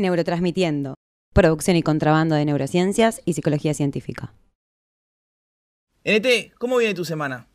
[0.00, 0.94] Neurotransmitiendo,
[1.34, 4.32] producción y contrabando de neurociencias y psicología científica.
[6.04, 7.48] NT, ¿cómo viene tu semana?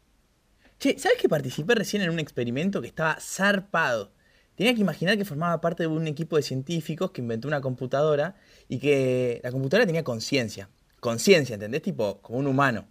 [0.77, 4.11] Che, ¿sabes que participé recién en un experimento que estaba zarpado?
[4.53, 8.35] Tenía que imaginar que formaba parte de un equipo de científicos que inventó una computadora
[8.69, 10.69] y que la computadora tenía conciencia.
[10.99, 11.81] Conciencia, ¿entendés?
[11.81, 12.87] Tipo, como un humano.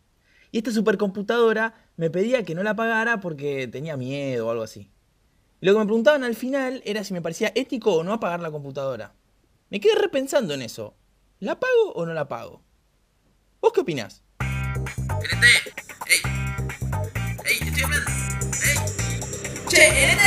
[0.51, 4.91] Y esta supercomputadora me pedía que no la pagara porque tenía miedo o algo así.
[5.61, 8.41] Y lo que me preguntaban al final era si me parecía ético o no apagar
[8.41, 9.15] la computadora.
[9.71, 10.95] Me quedé repensando en eso.
[11.41, 12.61] ¿La pago o no la pago?
[13.63, 14.23] ¿Vos qué opinás?
[14.41, 15.45] NT,
[16.07, 16.21] ey,
[17.47, 18.11] ey, estoy hablando,
[18.63, 18.77] ey,
[19.69, 20.23] che, NT.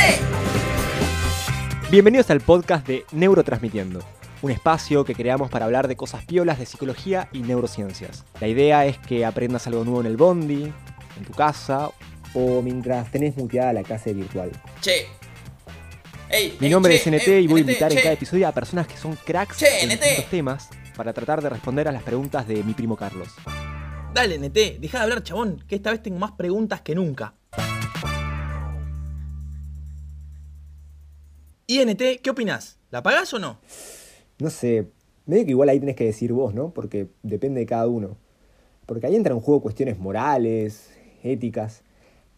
[1.90, 4.00] Bienvenidos al podcast de Neurotransmitiendo,
[4.42, 8.24] un espacio que creamos para hablar de cosas piolas de psicología y neurociencias.
[8.40, 11.90] La idea es que aprendas algo nuevo en el bondi, en tu casa
[12.34, 14.50] o mientras tenés muteada la clase virtual.
[14.80, 15.06] Che.
[16.30, 18.46] Ey, Mi ey, nombre che, es NT ey, y voy a invitar en cada episodio
[18.48, 19.92] a personas que son cracks Che, en NT.
[20.02, 23.28] distintos temas para tratar de responder a las preguntas de mi primo Carlos.
[24.12, 27.34] Dale, NT, deja de hablar, chabón, que esta vez tengo más preguntas que nunca.
[31.66, 32.78] Y NT, ¿qué opinás?
[32.90, 33.58] ¿La pagás o no?
[34.38, 34.90] No sé,
[35.26, 36.72] medio que igual ahí tenés que decir vos, ¿no?
[36.72, 38.16] Porque depende de cada uno.
[38.86, 40.90] Porque ahí entran en juego cuestiones morales,
[41.22, 41.82] éticas.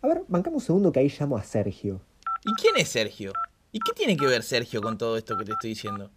[0.03, 2.01] A ver, bancamos un segundo que ahí llamo a Sergio.
[2.45, 3.33] ¿Y quién es Sergio?
[3.73, 6.11] ¿Y qué tiene que ver Sergio con todo esto que te estoy diciendo?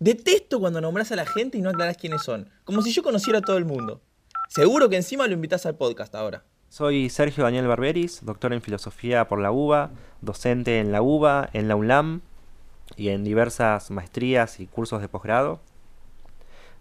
[0.00, 2.50] Detesto cuando nombrás a la gente y no aclarás quiénes son.
[2.64, 4.02] Como si yo conociera a todo el mundo.
[4.48, 6.42] Seguro que encima lo invitás al podcast ahora.
[6.68, 11.68] Soy Sergio Daniel Barberis, doctor en filosofía por la UBA, docente en la UBA, en
[11.68, 12.22] la UNLAM
[12.96, 15.60] y en diversas maestrías y cursos de posgrado.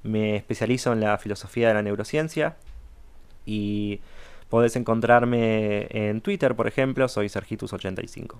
[0.01, 2.57] Me especializo en la filosofía de la neurociencia
[3.45, 4.01] y
[4.49, 8.39] podés encontrarme en Twitter, por ejemplo, soy Sergitus85.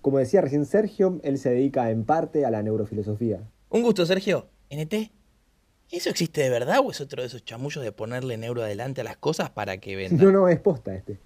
[0.00, 3.40] Como decía recién Sergio, él se dedica en parte a la neurofilosofía.
[3.70, 4.48] Un gusto, Sergio.
[4.70, 5.12] NT.
[5.90, 9.04] ¿Eso existe de verdad o es otro de esos chamullos de ponerle neuro adelante a
[9.04, 10.26] las cosas para que vendan?
[10.26, 11.18] No, no, es posta este.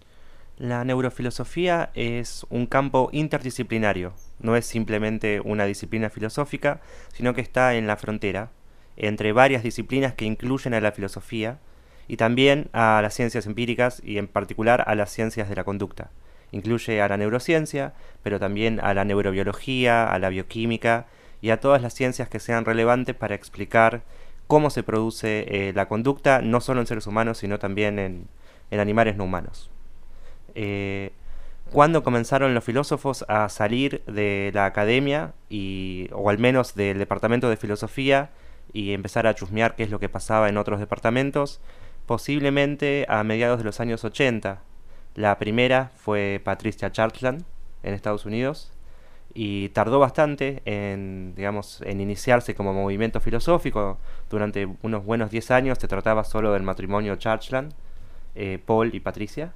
[0.57, 6.81] La neurofilosofía es un campo interdisciplinario, no es simplemente una disciplina filosófica,
[7.13, 8.51] sino que está en la frontera
[8.97, 11.59] entre varias disciplinas que incluyen a la filosofía
[12.07, 16.11] y también a las ciencias empíricas y en particular a las ciencias de la conducta.
[16.53, 21.07] Incluye a la neurociencia, pero también a la neurobiología, a la bioquímica
[21.41, 24.03] y a todas las ciencias que sean relevantes para explicar
[24.47, 28.29] cómo se produce eh, la conducta, no solo en seres humanos, sino también en,
[28.71, 29.71] animales no humanos.
[30.55, 31.13] Eh,
[31.73, 37.49] ¿Cuándo comenzaron los filósofos a salir de la academia, y, o al menos del departamento
[37.49, 38.31] de filosofía,
[38.75, 41.63] y empezar a chusmear qué es lo que pasaba en otros departamentos?
[42.05, 44.61] Posiblemente a mediados de los años 80.
[45.15, 47.45] La primera fue Patricia Chartland
[47.83, 48.73] en Estados Unidos
[49.35, 53.99] y tardó bastante en, digamos, en iniciarse como movimiento filosófico.
[54.31, 57.73] Durante unos buenos 10 años se trataba solo del matrimonio Chartland,
[58.35, 59.53] eh, Paul y Patricia.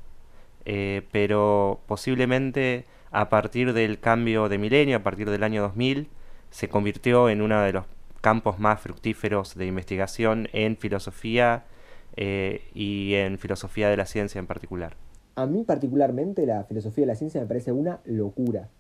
[0.65, 6.09] Eh, pero posiblemente a partir del cambio de milenio, a partir del año 2000,
[6.51, 7.85] se convirtió en uno de los
[8.21, 11.65] campos más fructíferos de investigación en filosofía
[12.17, 14.97] eh, y en filosofía de la ciencia en particular.
[15.39, 18.71] A mí particularmente la filosofía de la ciencia me parece una locura.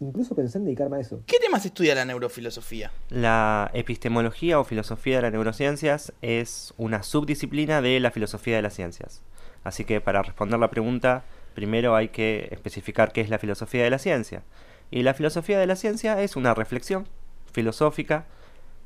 [0.00, 1.22] Incluso pensé en dedicarme a eso.
[1.26, 2.92] ¿Qué temas estudia la neurofilosofía?
[3.08, 8.74] La epistemología o filosofía de las neurociencias es una subdisciplina de la filosofía de las
[8.74, 9.22] ciencias.
[9.62, 13.90] Así que para responder la pregunta, primero hay que especificar qué es la filosofía de
[13.90, 14.42] la ciencia.
[14.90, 17.08] Y la filosofía de la ciencia es una reflexión
[17.50, 18.26] filosófica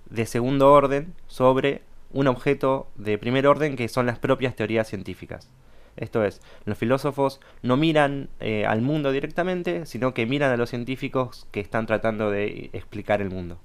[0.09, 5.51] de segundo orden sobre un objeto de primer orden que son las propias teorías científicas.
[5.98, 10.70] Esto es, los filósofos no miran eh, al mundo directamente, sino que miran a los
[10.70, 13.59] científicos que están tratando de explicar el mundo.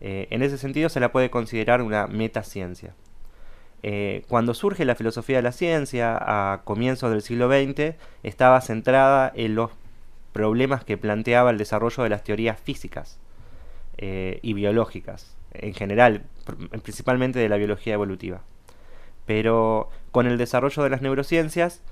[0.00, 2.94] Eh, en ese sentido se la puede considerar una metaciencia.
[3.82, 9.32] Eh, cuando surge la filosofía de la ciencia a comienzos del siglo XX, estaba centrada
[9.34, 9.70] en los
[10.32, 13.18] problemas que planteaba el desarrollo de las teorías físicas
[13.98, 18.42] y biológicas, en general, pr- principalmente de la biología evolutiva.
[19.26, 21.82] Pero con el desarrollo de las neurociencias,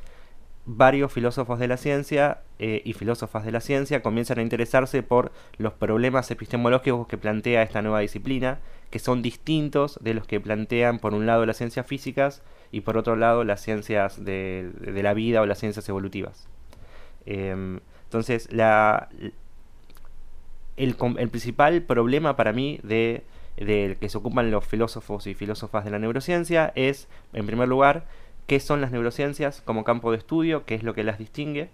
[0.66, 5.30] varios filósofos de la ciencia eh, y filósofas de la ciencia comienzan a interesarse por
[5.58, 8.60] los problemas epistemológicos que plantea esta nueva disciplina,
[8.90, 12.42] que son distintos de los que plantean por un lado las ciencias físicas
[12.72, 16.48] y por otro lado las ciencias de, la vida o las ciencias evolutivas.
[17.26, 18.48] Em, entonces,
[20.76, 23.24] el, el principal problema para mí de
[23.56, 28.04] del que se ocupan los filósofos y filósofas de la neurociencia es, en primer lugar,
[28.46, 31.70] qué son las neurociencias como campo de estudio, qué es lo que las distingue.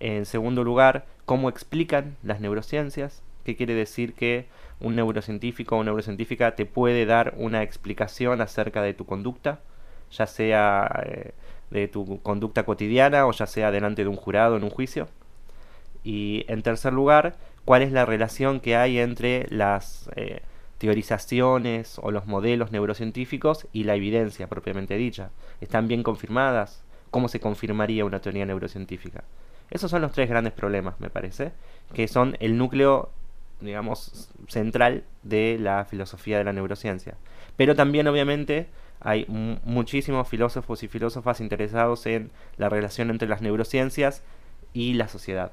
[0.00, 3.22] En segundo lugar, cómo explican las neurociencias.
[3.44, 4.46] ¿Qué quiere decir que
[4.80, 9.60] un neurocientífico o neurocientífica te puede dar una explicación acerca de tu conducta,
[10.10, 11.32] ya sea eh,
[11.70, 15.08] de tu conducta cotidiana o ya sea delante de un jurado en un juicio?
[16.02, 20.42] Y en tercer lugar, ¿cuál es la relación que hay entre las eh,
[20.80, 25.30] teorizaciones o los modelos neurocientíficos y la evidencia propiamente dicha?
[25.60, 26.82] ¿Están bien confirmadas?
[27.10, 29.22] ¿Cómo se confirmaría una teoría neurocientífica?
[29.70, 31.52] Esos son los tres grandes problemas, me parece,
[31.92, 33.10] que son el núcleo,
[33.60, 37.18] digamos, central de la filosofía de la neurociencia.
[37.58, 38.68] Pero también, obviamente,
[39.00, 44.22] hay muchísimos filósofos y filósofas interesados en la relación entre las neurociencias
[44.72, 45.52] y la sociedad.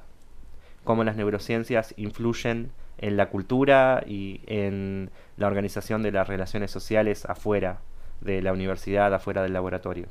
[0.84, 7.24] Cómo las neurociencias influyen en la cultura y en la organización de las relaciones sociales
[7.24, 7.80] afuera
[8.20, 10.06] de la universidad, afuera del laboratorio.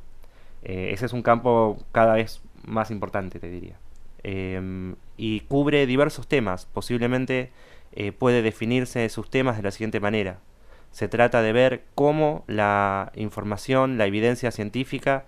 [0.62, 3.76] Eh, ese es un campo cada vez más importante, te diría.
[4.22, 6.66] Em, y cubre diversos temas.
[6.66, 7.50] Posiblemente
[7.92, 10.40] eh, puede definirse sus temas de la siguiente manera.
[10.90, 15.26] Se trata de ver cómo la información, la evidencia científica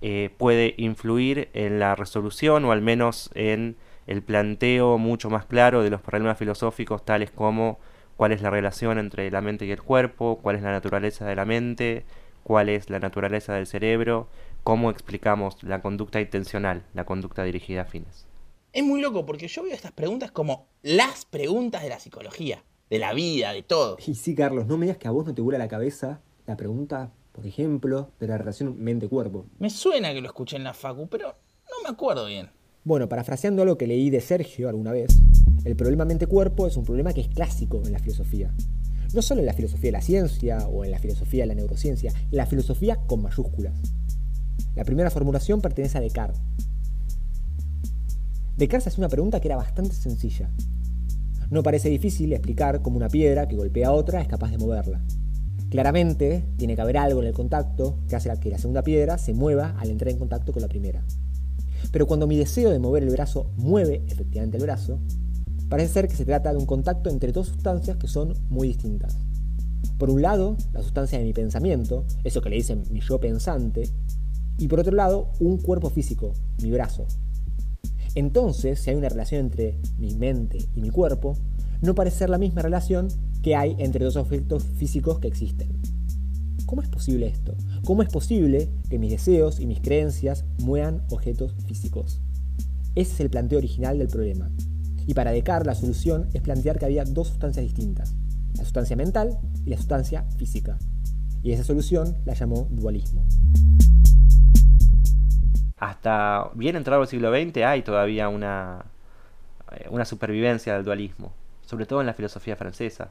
[0.00, 3.76] eh, puede influir en la resolución o al menos en
[4.06, 7.78] el planteo mucho más claro de los problemas filosóficos tales como
[8.16, 11.36] cuál es la relación entre la mente y el cuerpo, cuál es la naturaleza de
[11.36, 12.04] la mente,
[12.42, 14.28] cuál es la naturaleza del cerebro,
[14.62, 18.26] cómo explicamos la conducta intencional, la conducta dirigida a fines.
[18.72, 22.98] Es muy loco porque yo veo estas preguntas como las preguntas de la psicología, de
[22.98, 23.96] la vida, de todo.
[24.06, 26.56] Y sí, Carlos, no me digas que a vos no te vuela la cabeza la
[26.56, 29.46] pregunta, por ejemplo, de la relación mente-cuerpo.
[29.58, 32.50] Me suena que lo escuché en la facu, pero no me acuerdo bien.
[32.84, 35.16] Bueno, parafraseando algo que leí de Sergio alguna vez,
[35.64, 38.52] el problema mente-cuerpo es un problema que es clásico en la filosofía.
[39.14, 42.10] No solo en la filosofía de la ciencia o en la filosofía de la neurociencia,
[42.10, 43.74] en la filosofía con mayúsculas.
[44.74, 46.42] La primera formulación pertenece a Descartes.
[48.56, 50.50] Descartes hace una pregunta que era bastante sencilla.
[51.50, 55.00] No parece difícil explicar cómo una piedra que golpea a otra es capaz de moverla.
[55.70, 59.34] Claramente, tiene que haber algo en el contacto que hace que la segunda piedra se
[59.34, 61.04] mueva al entrar en contacto con la primera.
[61.90, 64.98] Pero cuando mi deseo de mover el brazo mueve efectivamente el brazo,
[65.68, 69.18] parece ser que se trata de un contacto entre dos sustancias que son muy distintas.
[69.98, 73.88] Por un lado, la sustancia de mi pensamiento, eso que le dicen mi yo pensante,
[74.58, 76.32] y por otro lado, un cuerpo físico,
[76.62, 77.06] mi brazo.
[78.14, 81.36] Entonces, si hay una relación entre mi mente y mi cuerpo,
[81.80, 83.08] no parece ser la misma relación
[83.42, 85.80] que hay entre dos objetos físicos que existen.
[86.72, 87.54] ¿Cómo es posible esto?
[87.84, 92.22] ¿Cómo es posible que mis deseos y mis creencias muevan objetos físicos?
[92.94, 94.50] Ese es el planteo original del problema.
[95.06, 98.14] Y para Descartes la solución es plantear que había dos sustancias distintas,
[98.56, 100.78] la sustancia mental y la sustancia física.
[101.42, 103.26] Y esa solución la llamó dualismo
[105.76, 108.86] hasta bien entrado el siglo XX hay todavía una,
[109.72, 111.34] eh, una supervivencia del dualismo,
[111.66, 113.10] sobre todo en la filosofía francesa.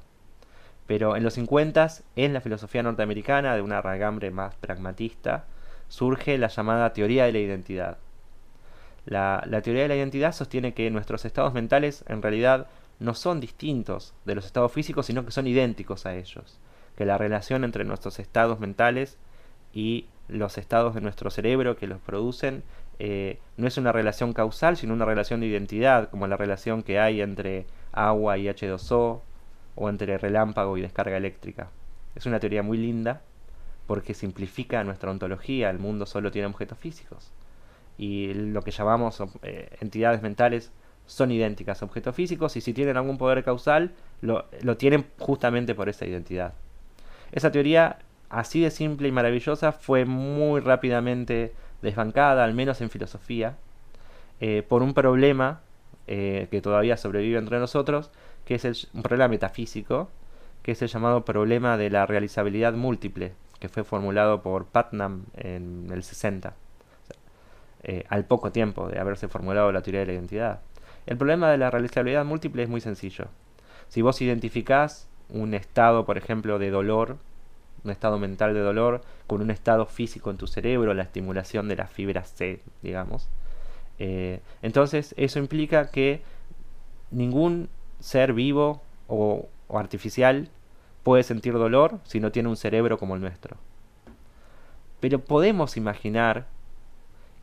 [0.92, 5.46] Pero en los 50, en la filosofía norteamericana, de una ragambre más pragmatista,
[5.88, 7.98] surge la llamada teoría de la identidad.
[9.06, 12.68] La, la, teoría de la identidad sostiene que nuestros estados mentales en realidad
[13.00, 16.60] no son distintos de los estados físicos, sino que son idénticos a ellos.
[16.98, 19.18] Que la relación entre nuestros estados mentales
[19.74, 22.64] y los estados de nuestro cerebro que los producen
[23.00, 27.00] eh, no es una relación causal, sino una relación de identidad, como la relación que
[27.00, 29.22] hay entre agua y H2O
[29.76, 31.70] o entre relámpago y descarga eléctrica.
[32.16, 33.22] Es una teoría muy linda
[33.88, 37.32] porque simplifica nuestra ontología, el mundo solo tiene objetos físicos.
[37.98, 40.72] Y lo que llamamos eh, entidades mentales
[41.06, 45.76] son idénticas a objetos físicos y si tienen algún poder causal, lo, lo tienen justamente
[45.76, 46.54] por esa identidad.
[47.32, 48.00] Esa teoría
[48.30, 53.58] así de simple y maravillosa fue muy rápidamente desbancada, al menos en filosofía,
[54.40, 55.62] eh, por un problema
[56.08, 58.10] eh, que todavía sobrevive entre nosotros,
[58.46, 60.10] que es un problema metafísico,
[60.64, 65.88] que es el llamado problema de la realizabilidad múltiple, que fue formulado por Putnam en
[65.92, 66.54] el 60,
[67.84, 70.62] eh, al poco tiempo de haberse formulado la teoría de la identidad.
[71.06, 73.26] El problema de la realizabilidad múltiple es muy sencillo.
[73.90, 77.18] Si vos identificás un estado, por ejemplo, de dolor
[77.84, 81.76] un estado mental de dolor con un estado físico en tu cerebro, la estimulación de
[81.76, 83.30] las fibras C, digamos.
[84.00, 86.22] Eh, entonces eso implica que
[87.12, 87.70] ningún
[88.02, 90.50] ser vivo o, artificial
[91.04, 93.56] puede sentir dolor si no tiene un cerebro como el nuestro.
[95.00, 96.46] Pero podemos imaginar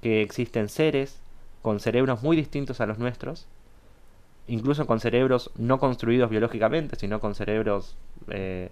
[0.02, 1.20] que existen seres
[1.62, 3.46] con cerebros muy distintos a los nuestros,
[4.46, 7.96] incluso con cerebros no construidos biológicamente, sino con cerebros
[8.28, 8.70] eh,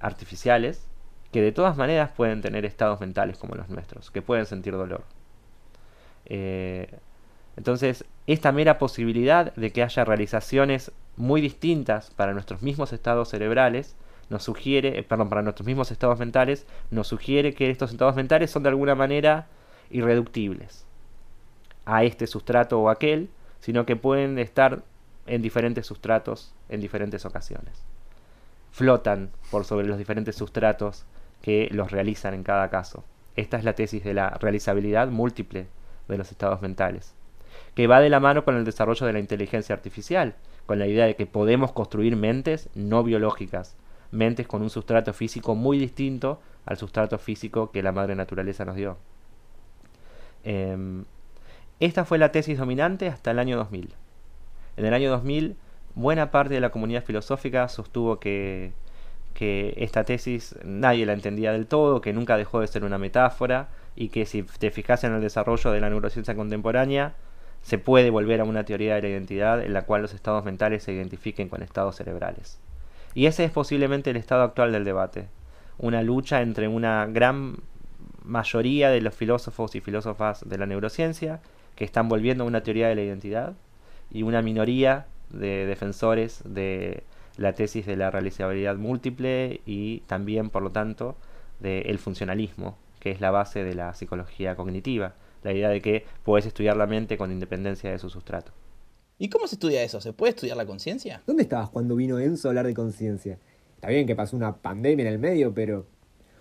[0.00, 0.84] artificiales,
[1.32, 5.04] que de todas maneras pueden tener estados mentales como los nuestros, que pueden sentir dolor.
[6.26, 6.88] Eh,
[7.56, 13.94] entonces, esta mera posibilidad de que haya realizaciones muy distintas para nuestros mismos estados cerebrales,
[14.30, 18.50] nos sugiere, eh, perdón, para nuestros mismos estados mentales, nos sugiere que estos estados mentales
[18.50, 19.46] son de alguna manera
[19.90, 20.86] irreductibles
[21.84, 23.28] a este sustrato o aquel,
[23.60, 24.82] sino que pueden estar
[25.26, 27.82] en diferentes sustratos en diferentes ocasiones.
[28.70, 31.04] Flotan por sobre los diferentes sustratos
[31.42, 33.04] que los realizan en cada caso.
[33.36, 35.66] Esta es la tesis de la realizabilidad múltiple
[36.08, 37.14] de los estados mentales,
[37.74, 40.34] que va de la mano con el desarrollo de la inteligencia artificial,
[40.70, 43.76] con la idea de que podemos construir mentes no biológicas,
[44.12, 48.76] mentes con un sustrato físico muy distinto al sustrato físico que la madre naturaleza nos
[48.76, 48.96] dio.
[50.44, 51.06] Em,
[51.80, 53.94] esta fue la tesis dominante hasta el año 2000.
[54.76, 55.56] En el año 2000,
[55.96, 58.72] buena parte de la comunidad filosófica sostuvo que,
[59.34, 63.70] que esta tesis nadie la entendía del todo, que nunca dejó de ser una metáfora
[63.96, 67.16] y que si te fijas en el desarrollo de la neurociencia contemporánea,
[67.62, 70.82] se puede volver a una teoría de la identidad en la cual los estados mentales
[70.82, 72.58] se identifiquen con estados cerebrales.
[73.14, 75.28] Y ese es posiblemente el estado actual del debate,
[75.78, 77.56] una lucha entre una gran
[78.24, 81.40] mayoría de los filósofos y filósofas de la neurociencia
[81.74, 83.54] que están volviendo a una teoría de la identidad
[84.10, 87.02] y una minoría de defensores de
[87.36, 91.16] la tesis de la realizabilidad múltiple y también, por lo tanto,
[91.60, 96.46] del funcionalismo, que es la base de la psicología cognitiva, la idea de que puedes
[96.46, 98.52] estudiar la mente con independencia de su sustrato.
[99.18, 100.00] ¿Y cómo se estudia eso?
[100.00, 101.22] ¿Se puede estudiar la conciencia?
[101.26, 103.38] ¿Dónde estabas cuando vino Enzo a hablar de conciencia?
[103.74, 105.86] Está bien que pasó una pandemia en el medio, pero...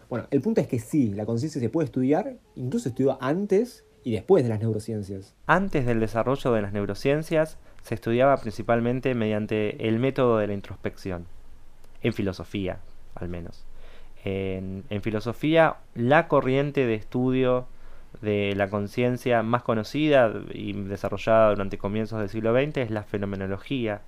[0.09, 3.83] Bueno, el punto es que sí, la conciencia se puede estudiar, incluso se estudió antes
[4.03, 5.35] y después de las neurociencias.
[5.45, 11.25] Antes del desarrollo de las neurociencias, se estudiaba principalmente mediante el método de la introspección,
[12.01, 12.79] en filosofía,
[13.13, 13.65] al menos.
[14.23, 17.67] En, en filosofía, la corriente de estudio
[18.21, 24.01] de la conciencia más conocida y desarrollada durante comienzos del siglo XX es la fenomenología.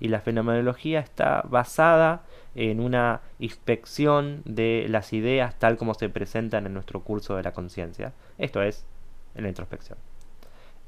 [0.00, 2.22] Y la fenomenología está basada
[2.54, 7.52] en una inspección de las ideas tal como se presentan en nuestro curso de la
[7.52, 8.12] conciencia.
[8.38, 8.86] Esto es,
[9.34, 9.98] en la introspección.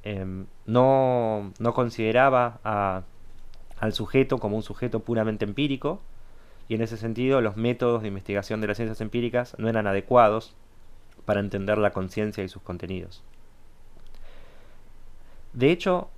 [0.02, 2.60] Em, no, no, consideraba
[3.78, 6.00] al sujeto como un sujeto puramente empírico,
[6.68, 10.54] y en ese sentido los métodos de investigación de las ciencias empíricas no eran adecuados
[11.24, 13.22] para entender la conciencia y sus contenidos.
[15.52, 16.10] De hecho,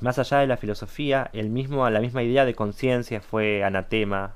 [0.00, 4.34] más allá de la filosofía, el mismo, la misma idea de conciencia fue anatema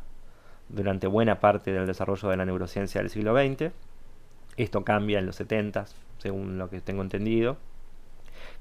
[0.68, 3.72] durante buena parte del desarrollo de la neurociencia del siglo XX.
[4.56, 5.86] Esto cambia en los 70,
[6.18, 7.56] según lo que tengo entendido,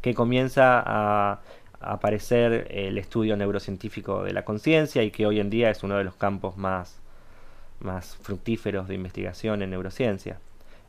[0.01, 1.41] que comienza a
[1.79, 6.03] aparecer el estudio neurocientífico de la conciencia y que hoy en día es uno de
[6.03, 6.99] los campos más,
[7.79, 10.39] más fructíferos de investigación en neurociencia.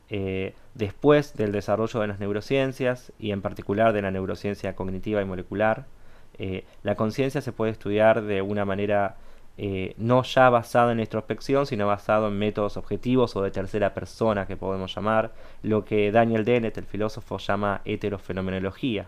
[0.09, 5.25] Eh, después del desarrollo de las neurociencias y en particular de la neurociencia cognitiva y
[5.25, 5.85] molecular,
[6.37, 9.17] eh, la conciencia se puede estudiar de una manera
[9.57, 14.45] eh, no ya basada en introspección, sino basado en métodos objetivos o de tercera persona
[14.45, 15.33] que podemos llamar,
[15.63, 19.07] lo que Daniel Dennett, el filósofo, llama heterofenomenología,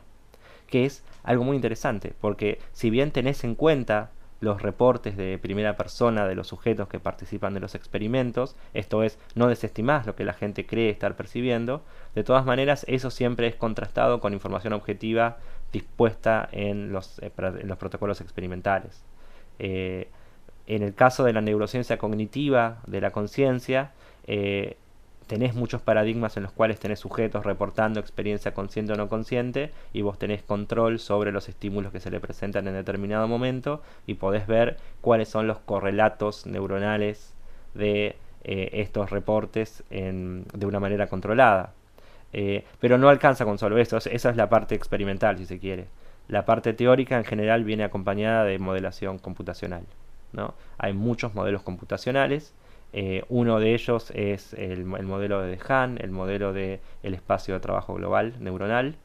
[0.68, 5.76] que es algo muy interesante, porque si bien tenés en cuenta los reportes de primera
[5.76, 10.24] persona de los sujetos que participan de los experimentos, esto es, no desestimás lo que
[10.24, 11.84] la gente cree estar percibiendo,
[12.16, 15.38] de todas maneras eso siempre es contrastado con información objetiva
[15.72, 19.04] dispuesta en los, eh, en los protocolos experimentales.
[19.60, 20.08] Eh,
[20.68, 23.92] en el caso de la neurociencia cognitiva de la conciencia,
[24.28, 24.78] eh,
[25.30, 30.02] tenés muchos paradigmas en los cuales tenés sujetos reportando experiencia consciente o no consciente y
[30.02, 34.48] vos tenés control sobre los estímulos que se le presentan en determinado momento y podés
[34.48, 37.36] ver cuáles son los correlatos neuronales
[37.76, 41.74] de eh, estos reportes de una manera controlada.
[42.34, 45.86] Eh, pero no alcanza con solo eso, esa es la parte experimental si se quiere.
[46.28, 49.84] La parte teórica en general viene acompañada de modelación computacional.
[50.34, 50.56] ¿no?
[50.80, 52.56] Hay muchos modelos computacionales
[52.92, 57.94] eh, uno de ellos es el, modelo de Dehaene, el modelo del espacio de trabajo
[57.94, 58.96] global neuronal,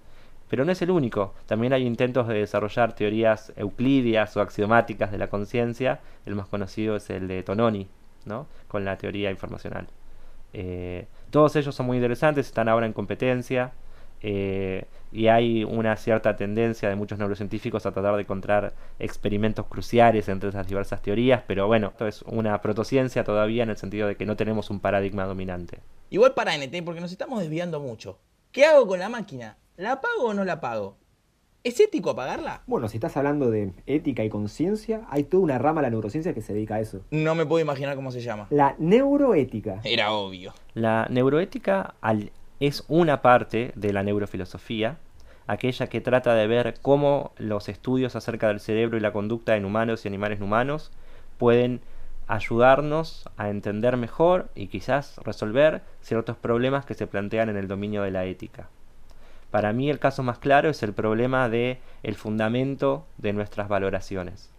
[0.48, 1.34] pero no es el único.
[1.46, 6.00] También hay intentos de desarrollar teorías euclidias o axiomáticas de la conciencia.
[6.26, 7.88] El más conocido es el de Tononi,
[8.24, 8.46] ¿no?
[8.68, 9.86] con la teoría informacional.
[10.52, 13.72] Eh, todos ellos son muy interesantes, están ahora en competencia.
[14.26, 20.30] Eh, y hay una cierta tendencia de muchos neurocientíficos a tratar de encontrar experimentos cruciales
[20.30, 24.16] entre esas diversas teorías, pero bueno, esto es una protociencia todavía en el sentido de
[24.16, 25.80] que no tenemos un paradigma dominante.
[26.08, 28.18] Igual para NT, porque nos estamos desviando mucho.
[28.50, 29.58] ¿Qué hago con la máquina?
[29.76, 30.96] ¿La apago o no la apago?
[31.62, 32.62] ¿Es ético apagarla?
[32.66, 36.32] Bueno, si estás hablando de ética y conciencia, hay toda una rama de la neurociencia
[36.32, 37.02] que se dedica a eso.
[37.10, 38.46] No me puedo imaginar cómo se llama.
[38.50, 39.80] La neuroética.
[39.84, 40.54] Era obvio.
[40.74, 42.32] La neuroética, al
[42.66, 44.98] es una parte de la neurofilosofía,
[45.46, 49.64] aquella que trata de ver cómo los estudios acerca del cerebro y la conducta en
[49.64, 50.90] humanos y animales no humanos
[51.38, 51.80] pueden
[52.26, 58.02] ayudarnos a entender mejor y quizás resolver ciertos problemas que se plantean en el dominio
[58.02, 58.68] de la ética.
[59.50, 64.50] Para mí el caso más claro es el problema de el fundamento de nuestras valoraciones.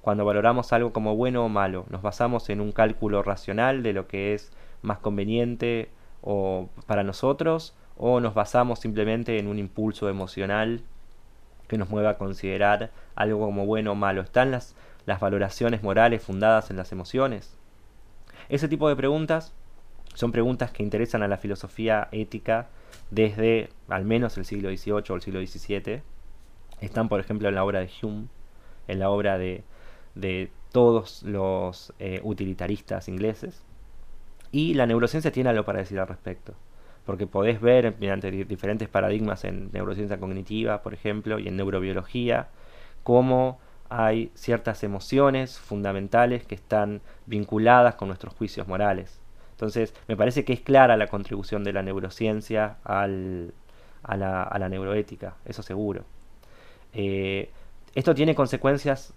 [0.00, 4.08] Cuando valoramos algo como bueno o malo, nos basamos en un cálculo racional de lo
[4.08, 4.52] que es
[4.82, 5.90] más conveniente
[6.22, 10.82] o para nosotros o nos basamos simplemente en un impulso emocional
[11.68, 14.22] que nos mueva a considerar algo como bueno o malo.
[14.22, 14.74] ¿Están las,
[15.06, 17.56] las valoraciones morales fundadas en las emociones?
[18.48, 19.52] Ese tipo de preguntas
[20.14, 22.68] son preguntas que interesan a la filosofía ética
[23.10, 26.02] desde al menos el siglo XVIII o el siglo XVII.
[26.80, 28.26] Están, por ejemplo, en la obra de Hume,
[28.88, 29.64] en la obra de,
[30.14, 33.62] de todos los eh, utilitaristas ingleses.
[34.52, 36.54] Y la neurociencia tiene algo para decir al respecto
[37.04, 42.48] porque podés ver mediante diferentes paradigmas en neurociencia cognitiva, por ejemplo, y en neurobiología,
[43.02, 49.20] cómo hay ciertas emociones fundamentales que están vinculadas con nuestros juicios morales.
[49.52, 53.52] Entonces, me parece que es clara la contribución de la neurociencia al,
[54.02, 56.04] a, la, a, la, neuroética, eso seguro.
[56.94, 57.50] Eh,
[57.94, 59.12] esto tiene consecuencias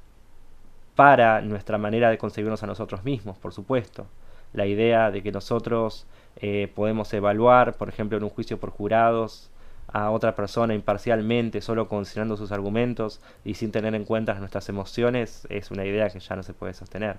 [0.95, 4.07] para nuestra manera de concebirnos a nosotros mismos, por supuesto.
[4.55, 6.07] La idea de que nosotros
[6.37, 9.51] eh, podemos evaluar, por ejemplo, en un juicio por jurados,
[9.87, 15.45] a otra persona imparcialmente, solo considerando sus argumentos y sin tener en cuenta nuestras emociones,
[15.49, 17.17] es una idea que ya no se puede sostener.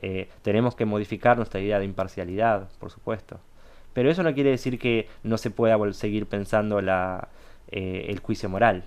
[0.00, 3.38] Eh, tenemos que modificar nuestra idea de imparcialidad, por supuesto.
[3.92, 8.84] Pero eso no quiere decir que no se pueda seguir pensando eh, el juicio moral.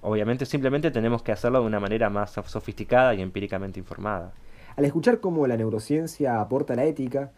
[0.00, 4.32] Obviamente simplemente tenemos que hacerlo de una manera más sofisticada y empíricamente informada.
[4.76, 7.32] Al escuchar cómo la neurociencia aporta a la ética,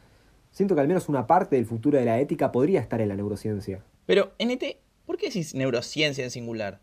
[0.51, 3.17] Siento que al menos una parte del futuro de la ética podría estar en la
[3.17, 3.85] neurociencia.
[4.07, 6.81] Pero, NT, ¿por qué decís neurociencia en singular?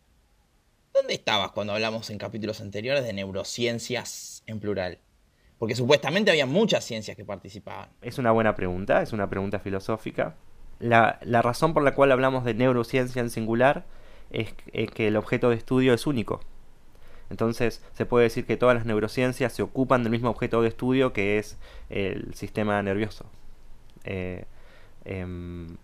[0.94, 5.00] ¿Dónde estabas cuando hablamos en capítulos anteriores de neurociencias en plural?
[5.58, 7.90] Porque supuestamente había muchas ciencias que participaban.
[8.02, 10.36] Es una buena pregunta, es una pregunta filosófica.
[10.80, 13.86] La, la razón por la cual hablamos de neurociencia en singular
[14.30, 16.42] es, es que el objeto de estudio es único.
[17.30, 21.14] Entonces se puede decir que todas las neurociencias se ocupan del mismo objeto de estudio
[21.14, 21.58] que es
[21.90, 23.26] el sistema nervioso.
[24.04, 24.46] Eh,
[25.06, 25.78] em,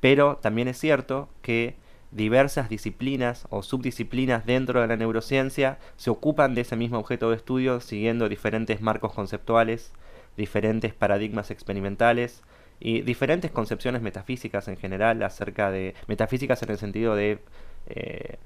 [0.00, 1.76] pero también es cierto que
[2.10, 7.36] diversas disciplinas o subdisciplinas dentro de la neurociencia se ocupan de ese mismo objeto de
[7.36, 9.92] estudio siguiendo diferentes marcos conceptuales,
[10.36, 12.42] diferentes paradigmas experimentales
[12.80, 17.38] y diferentes concepciones metafísicas en general acerca de metafísicas en el sentido de
[17.86, 18.36] eh,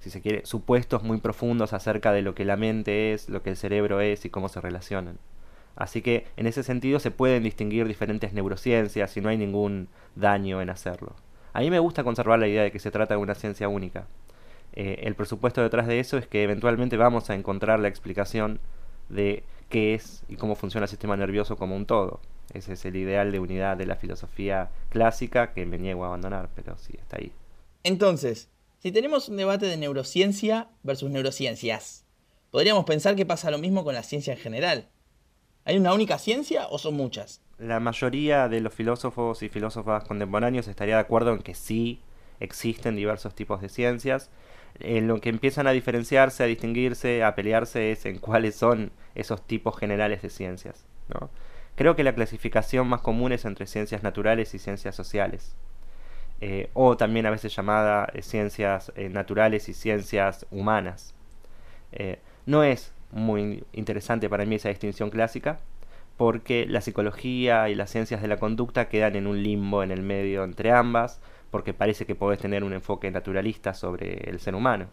[0.00, 3.50] si se quiere supuestos muy profundos acerca de lo que la mente es, lo que
[3.50, 5.18] el cerebro es y cómo se relacionan.
[5.76, 10.60] Así que en ese sentido se pueden distinguir diferentes neurociencias y no hay ningún daño
[10.60, 11.14] en hacerlo.
[11.52, 14.06] A mí me gusta conservar la idea de que se trata de una ciencia única.
[14.72, 18.60] Eh, el presupuesto detrás de eso es que eventualmente vamos a encontrar la explicación
[19.08, 22.20] de qué es y cómo funciona el sistema nervioso como un todo.
[22.52, 26.48] Ese es el ideal de unidad de la filosofía clásica que me niego a abandonar,
[26.54, 27.32] pero sí, está ahí.
[27.84, 28.50] Entonces,
[28.80, 32.06] si tenemos un debate de neurociencia versus neurociencias,
[32.50, 34.88] podríamos pensar que pasa lo mismo con la ciencia en general.
[35.66, 37.42] ¿Hay una única ciencia o son muchas?
[37.58, 42.00] La mayoría de los filósofos y filósofas contemporáneos estaría de acuerdo en que sí
[42.40, 44.30] existen diversos tipos de ciencias.
[44.78, 49.46] En lo que empiezan a diferenciarse, a distinguirse, a pelearse es en cuáles son esos
[49.46, 50.86] tipos generales de ciencias.
[51.74, 55.54] Creo que la clasificación más común es entre ciencias naturales y ciencias sociales.
[56.42, 61.14] Eh, o también a veces llamada eh, ciencias eh, naturales y ciencias humanas.
[62.46, 65.58] no es muy interesante para mí esa distinción clásica,
[66.16, 70.02] porque la psicología y las ciencias de la conducta quedan en un limbo en el
[70.02, 74.86] medio entre ambas, porque parece que podés tener un enfoque naturalista sobre el ser humano.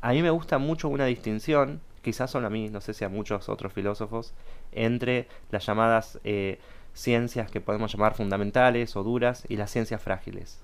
[0.00, 3.08] A mí me gusta mucho una distinción, quizás solo a mí, no sé si a
[3.08, 4.34] muchos otros filósofos,
[4.72, 6.20] entre las llamadas
[6.94, 10.60] ciencias que podemos llamar fundamentales o duras y las ciencias frágiles.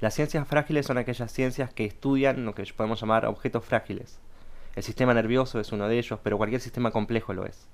[0.00, 4.18] Las ciencias frágiles son aquellas ciencias que estudian lo que podemos llamar objetos frágiles.
[4.74, 7.66] El sistema nervioso es uno de ellos, pero cualquier sistema complejo lo es.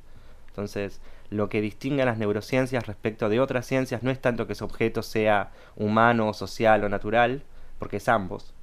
[0.48, 4.54] Entonces, lo que distingue a las neurociencias respecto de otras ciencias no es tanto que
[4.54, 7.42] su objeto sea humano, social o natural,
[7.78, 8.54] porque es ambos,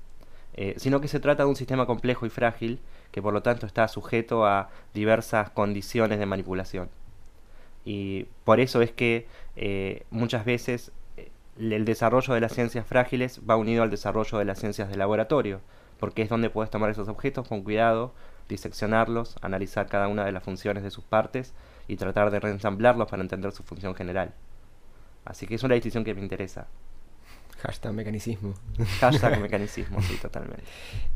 [0.54, 2.80] eh, sino que se trata de un sistema complejo y frágil
[3.12, 6.90] que por lo tanto está sujeto a diversas condiciones de manipulación.
[7.90, 9.26] Y por eso es que
[9.56, 14.46] eh, muchas veces eh, el desarrollo de las ciencias frágiles va unido al desarrollo de
[14.46, 15.60] las ciencias de laboratorio,
[16.00, 18.14] porque es donde puedes tomar esos objetos con cuidado,
[18.48, 21.56] diseccionarlos, analizar cada una de las funciones de sus partes
[21.88, 24.36] y tratar de reensamblarlos para entender su función general.
[25.26, 26.68] Así que es una distinción que me interesa.
[27.64, 28.54] Hashtag mecanicismo.
[29.00, 30.64] Hashtag mecanicismo, sí, totalmente.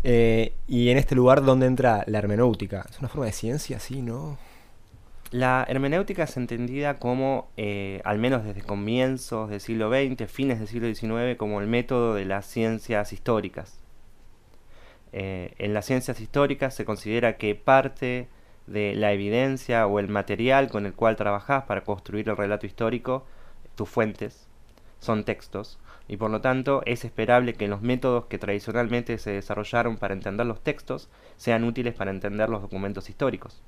[0.04, 2.84] Eh, y en este lugar, ¿dónde entra la hermenéutica?
[2.90, 4.40] Es una forma de ciencia, sí, ¿no?
[5.34, 10.68] La hermenéutica es entendida como, eh, al menos desde comienzos del siglo XX, fines del
[10.68, 13.80] siglo XIX, como el método de las ciencias históricas.
[15.12, 18.28] Eh, en las ciencias históricas se considera que parte
[18.68, 23.26] de la evidencia o el material con el cual trabajás para construir el relato histórico,
[23.74, 24.48] tus fuentes,
[25.00, 29.98] son textos, y por lo tanto es esperable que los métodos que tradicionalmente se desarrollaron
[29.98, 33.64] para entender los textos sean útiles para entender los documentos históricos.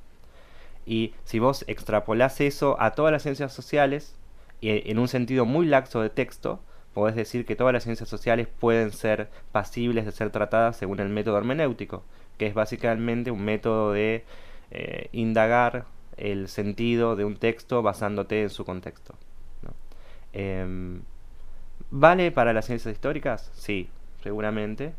[0.85, 4.15] Y si vos extrapolás eso a todas las ciencias sociales,
[4.61, 6.59] en un sentido muy laxo de texto,
[6.93, 11.09] podés decir que todas las ciencias sociales pueden ser pasibles de ser tratadas según el
[11.09, 12.03] método hermenéutico,
[12.37, 14.23] que es básicamente un método de
[14.71, 15.85] eh, indagar
[16.17, 19.15] el sentido de un texto basándote en su contexto.
[20.33, 21.01] Em,
[21.91, 23.51] ¿Vale para las ciencias históricas?
[23.55, 23.89] Sí,
[24.23, 24.93] seguramente.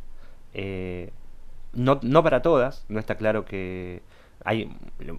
[0.55, 1.11] Eh,
[1.73, 4.03] no, no para todas, no está claro que
[4.47, 4.73] hay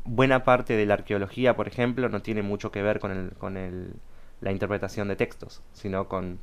[0.06, 3.58] buena parte de la arqueología, por ejemplo, no tiene mucho que ver con, el, con
[3.58, 3.94] el,
[4.40, 6.40] la interpretación de textos, sino con,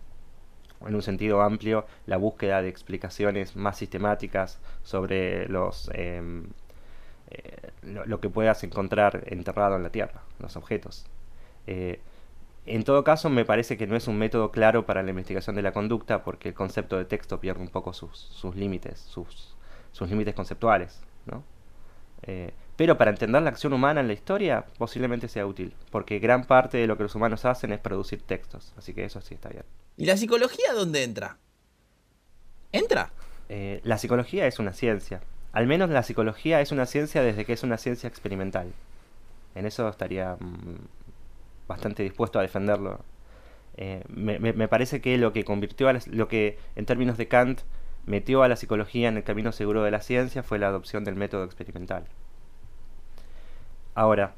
[0.87, 6.45] en un sentido amplio, la búsqueda de explicaciones más sistemáticas sobre los em,
[7.31, 11.07] eh, lo, que puedas encontrar enterrado en la tierra, los objetos.
[11.67, 12.01] Eh,
[12.67, 15.63] en todo caso, me parece que no es un método claro para la investigación de
[15.63, 19.57] la conducta porque el concepto de texto pierde un poco sus, sus límites, sus,
[19.93, 21.03] sus límites conceptuales.
[21.25, 21.45] ¿no?
[22.27, 26.45] Eh, pero para entender la acción humana en la historia, posiblemente sea útil, porque gran
[26.45, 29.49] parte de lo que los humanos hacen es producir textos, así que eso sí está
[29.49, 29.65] bien.
[29.97, 31.39] ¿Y la psicología dónde entra?
[32.73, 33.13] ¿Entra?
[33.49, 35.21] Eh, la psicología es una ciencia.
[35.53, 38.73] Al menos la psicología es una ciencia desde que es una ciencia experimental.
[39.55, 43.05] En eso estaría mm, bastante dispuesto a defenderlo.
[43.77, 47.61] Eh, me, parece que lo que convirtió a lo que en términos de Kant
[48.07, 51.17] metió a la psicología en el camino seguro de la ciencia fue la adopción del
[51.17, 52.05] método experimental.
[53.95, 54.35] Ahora,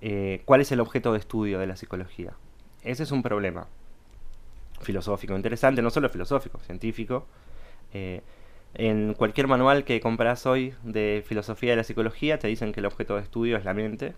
[0.00, 2.32] eh, ¿cuál es el objeto de estudio de la psicología?
[2.82, 3.66] Ese es un problema
[4.80, 7.26] filosófico interesante, no solo filosófico, científico.
[7.92, 8.22] Eh,
[8.74, 12.86] en cualquier manual que compras hoy de filosofía de la psicología te dicen que el
[12.86, 14.14] objeto de estudio es la mente,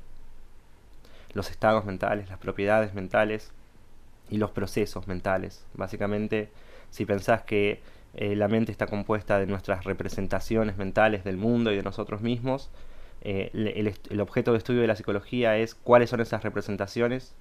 [1.32, 3.52] los estados mentales, las propiedades mentales
[4.30, 5.64] y los procesos mentales.
[5.74, 6.50] Básicamente,
[6.90, 7.80] si pensás que
[8.14, 12.70] eh, la mente está compuesta de nuestras representaciones mentales del mundo y de nosotros mismos,
[13.22, 13.50] eh,
[14.10, 17.34] el, objeto de estudio de la psicología es cuáles son esas representaciones,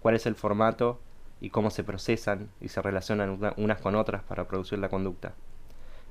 [0.00, 1.00] cuál es el formato
[1.40, 5.34] y cómo se procesan y se relacionan unas con otras para producir la conducta.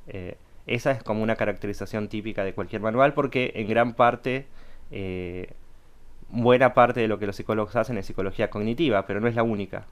[0.07, 4.47] Eh, esa es como una caracterización típica de cualquier manual porque en gran parte
[6.29, 9.43] buena parte de lo que los psicólogos hacen es psicología cognitiva, pero no es la
[9.43, 9.85] única.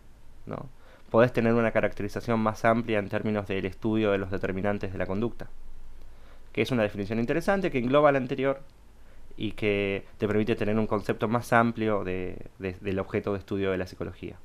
[0.46, 0.68] ¿no?
[1.10, 5.06] Podés tener una caracterización más amplia en términos del estudio de los determinantes de la
[5.06, 5.48] conducta,
[6.52, 8.62] que es una definición interesante que engloba la anterior
[9.36, 13.78] y que te permite tener un concepto más amplio de, del objeto de estudio de
[13.78, 14.38] la psicología.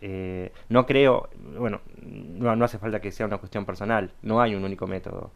[0.00, 4.54] Eh, no creo, bueno, no, no, hace falta que sea una cuestión personal, no hay
[4.54, 5.30] un único método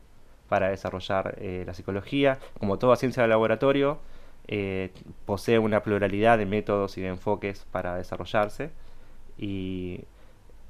[0.48, 2.38] para desarrollar eh, la psicología.
[2.58, 3.98] Como toda ciencia de laboratorio,
[4.46, 4.90] eh,
[5.26, 8.70] posee una pluralidad de métodos y de enfoques para desarrollarse
[9.36, 10.04] y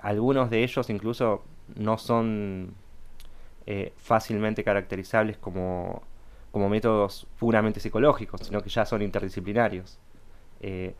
[0.00, 1.42] algunos de ellos incluso
[1.76, 2.74] no son
[3.98, 6.02] fácilmente caracterizables como,
[6.50, 9.98] como, métodos puramente psicológicos, sino que ya son interdisciplinarios.
[10.60, 10.94] Eh,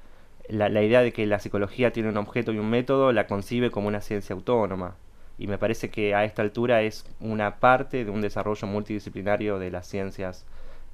[0.49, 3.71] la, la, idea de que la psicología tiene un objeto y un método la concibe
[3.71, 4.97] como una ciencia autónoma.
[5.39, 9.71] Y me parece que a esta altura es una parte de un desarrollo multidisciplinario de
[9.71, 10.47] las ciencias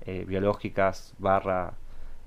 [0.06, 1.74] eh, biológicas barra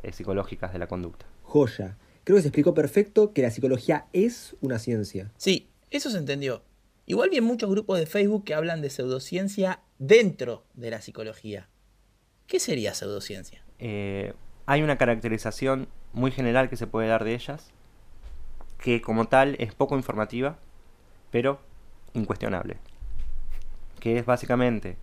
[0.02, 1.26] eh, psicológicas de la conducta.
[1.44, 1.98] Joya.
[2.24, 5.32] Creo que se explicó perfecto que la psicología es una ciencia.
[5.38, 6.64] Sí, eso se entendió.
[7.06, 11.70] Igual vi en muchos grupos de Facebook que hablan de pseudociencia dentro de la psicología.
[12.48, 13.62] ¿Qué sería pseudociencia?
[13.78, 14.34] Eh,
[14.66, 17.72] hay una caracterización muy general que se puede dar de ellas,
[18.80, 20.58] que como tal es poco informativa,
[21.30, 21.60] pero
[22.14, 22.78] incuestionable.
[24.00, 24.96] Que es básicamente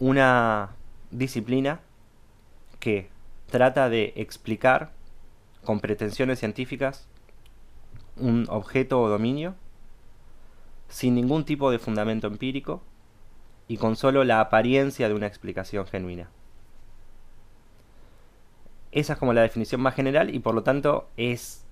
[0.00, 0.74] una
[1.12, 1.80] disciplina
[2.80, 3.08] que
[3.50, 4.90] trata de explicar
[5.64, 7.06] con pretensiones científicas
[8.16, 9.54] un objeto o dominio
[10.88, 12.82] sin ningún tipo de fundamento empírico
[13.68, 16.30] y con solo la apariencia de una explicación genuina.
[18.92, 21.64] Esa es como la definición más general y por lo tanto es,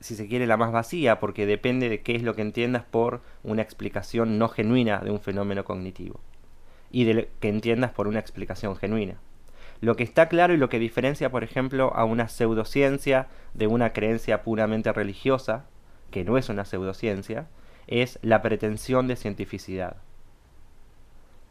[0.00, 3.20] si se quiere, la más vacía porque depende de qué es lo que entiendas por
[3.42, 6.20] una explicación no genuina de un fenómeno cognitivo
[6.90, 9.16] y de lo que entiendas por una explicación genuina.
[9.80, 13.92] Lo que está claro y lo que diferencia, por ejemplo, a una pseudociencia de una
[13.92, 15.66] creencia puramente religiosa,
[16.10, 17.48] que no es una pseudociencia,
[17.86, 19.96] es la pretensión de cientificidad.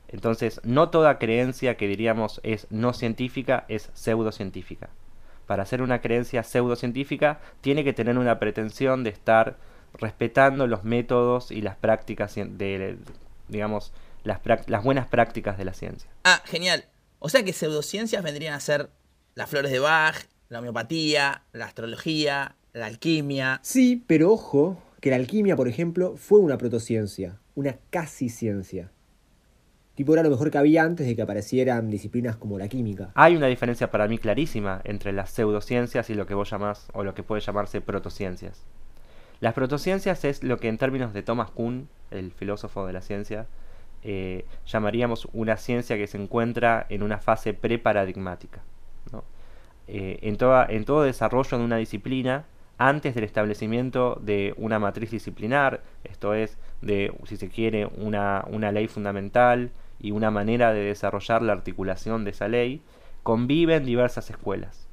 [0.07, 4.89] Entonces, no toda creencia que diríamos es no científica es pseudocientífica.
[5.47, 9.57] Para ser una creencia pseudocientífica tiene que tener una pretensión de estar
[9.93, 12.97] respetando los métodos y las prácticas de,
[13.47, 16.09] digamos, las, las buenas prácticas de la ciencia.
[16.23, 16.85] Ah, genial.
[17.19, 18.89] O sea que pseudociencias vendrían a ser
[19.35, 20.15] las flores de Bach,
[20.49, 23.59] la homeopatía, la astrología, la alquimia.
[23.63, 28.91] Sí, pero ojo, que la alquimia, por ejemplo, fue una protociencia, una casi ciencia.
[29.95, 33.11] Tipo era lo mejor que había antes de que aparecieran disciplinas como la química.
[33.13, 37.03] Hay una diferencia para mí clarísima entre las pseudociencias y lo que vos llamás, o
[37.03, 38.65] lo que puede llamarse protociencias.
[39.39, 43.45] Las protociencias es lo que en términos de Thomas Kuhn, el filósofo de la ciencia,
[44.01, 48.61] eh, llamaríamos una ciencia que se encuentra en una fase preparadigmática.
[49.11, 49.23] ¿no?
[49.87, 50.37] Eh, en,
[50.85, 52.45] todo desarrollo de una disciplina,
[52.79, 58.87] antes del establecimiento de una matriz disciplinar, esto es, de, si se quiere, una ley
[58.87, 59.69] fundamental
[60.03, 62.83] y una manera de desarrollar la articulación de esa ley,
[63.23, 64.87] conviven diversas escuelas.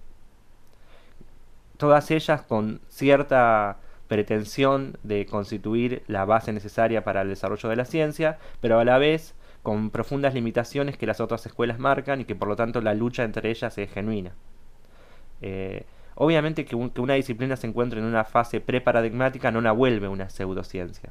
[1.76, 7.84] Todas ellas con cierta pretensión de constituir la base necesaria para el desarrollo de la
[7.84, 12.36] ciencia, pero a la vez con profundas limitaciones que las otras escuelas marcan y que
[12.36, 14.32] por lo tanto la lucha entre ellas es genuina.
[15.42, 20.30] Eh, obviamente que, una disciplina se encuentre en una fase preparadigmática no la vuelve una
[20.30, 21.10] pseudociencia,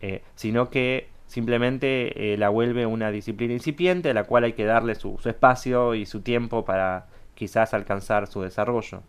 [0.00, 4.64] eh, sino que simplemente eh, la vuelve una disciplina incipiente a la cual hay que
[4.64, 9.02] darle su espacio y su tiempo para quizás alcanzar su desarrollo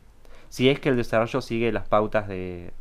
[0.51, 2.73] si es que el desarrollo sigue las pautas de,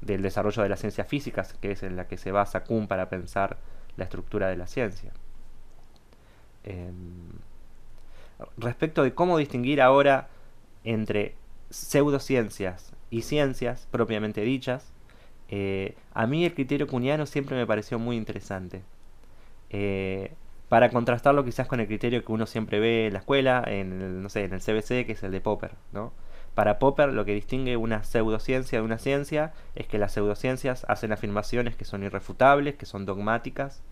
[0.00, 3.10] del desarrollo de las ciencias físicas, que es en la que se basa Kuhn para
[3.10, 3.58] pensar
[3.98, 5.12] la estructura de la ciencia.
[6.64, 7.28] Em,
[8.56, 10.28] respecto de cómo distinguir ahora
[10.84, 11.34] entre
[11.68, 14.90] pseudociencias y ciencias propiamente dichas,
[15.48, 18.82] eh, a mí el criterio cuniano siempre me pareció muy interesante.
[19.70, 20.32] Eh,
[20.68, 24.22] para contrastarlo quizás con el criterio que uno siempre ve en la escuela, en el,
[24.22, 26.12] no sé, en el CBC, que es el de Popper, ¿no?
[26.54, 31.12] Para Popper lo que distingue una pseudociencia de una ciencia es que las pseudociencias hacen
[31.12, 33.82] afirmaciones que son irrefutables, que son dogmáticas,